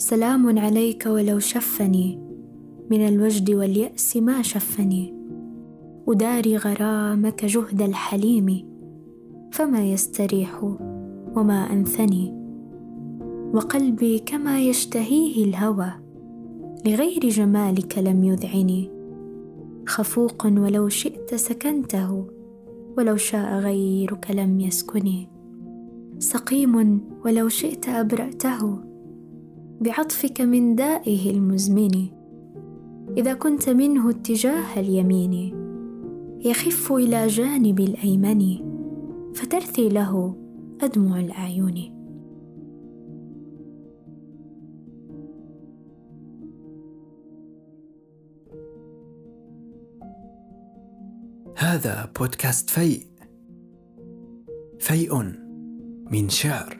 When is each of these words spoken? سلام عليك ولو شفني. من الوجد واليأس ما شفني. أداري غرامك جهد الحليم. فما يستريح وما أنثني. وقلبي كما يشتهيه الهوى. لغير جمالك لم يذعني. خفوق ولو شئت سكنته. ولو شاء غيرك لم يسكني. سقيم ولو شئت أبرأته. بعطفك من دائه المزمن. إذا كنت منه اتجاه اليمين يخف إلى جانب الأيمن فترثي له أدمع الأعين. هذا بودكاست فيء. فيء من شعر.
سلام 0.00 0.58
عليك 0.58 1.06
ولو 1.06 1.38
شفني. 1.38 2.18
من 2.90 3.08
الوجد 3.08 3.50
واليأس 3.50 4.16
ما 4.16 4.42
شفني. 4.42 5.14
أداري 6.08 6.56
غرامك 6.56 7.44
جهد 7.44 7.82
الحليم. 7.82 8.64
فما 9.52 9.84
يستريح 9.84 10.64
وما 11.36 11.72
أنثني. 11.72 12.34
وقلبي 13.54 14.18
كما 14.18 14.60
يشتهيه 14.60 15.44
الهوى. 15.44 15.90
لغير 16.86 17.28
جمالك 17.28 17.98
لم 17.98 18.24
يذعني. 18.24 18.90
خفوق 19.86 20.46
ولو 20.46 20.88
شئت 20.88 21.34
سكنته. 21.34 22.26
ولو 22.98 23.16
شاء 23.16 23.58
غيرك 23.58 24.30
لم 24.30 24.60
يسكني. 24.60 25.28
سقيم 26.18 27.00
ولو 27.24 27.48
شئت 27.48 27.88
أبرأته. 27.88 28.87
بعطفك 29.80 30.40
من 30.40 30.74
دائه 30.74 31.30
المزمن. 31.30 32.08
إذا 33.16 33.34
كنت 33.34 33.68
منه 33.70 34.10
اتجاه 34.10 34.80
اليمين 34.80 35.54
يخف 36.44 36.92
إلى 36.92 37.26
جانب 37.26 37.80
الأيمن 37.80 38.58
فترثي 39.34 39.88
له 39.88 40.36
أدمع 40.80 41.20
الأعين. 41.20 41.94
هذا 51.56 52.12
بودكاست 52.18 52.70
فيء. 52.70 53.06
فيء 54.78 55.22
من 56.10 56.28
شعر. 56.28 56.77